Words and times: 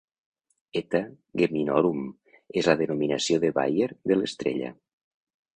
"Eta 0.79 1.01
Geminorum" 1.41 2.01
és 2.63 2.71
la 2.71 2.77
denominació 2.81 3.41
de 3.45 3.55
Bayer 3.61 3.93
de 4.13 4.21
l'estrella. 4.21 4.77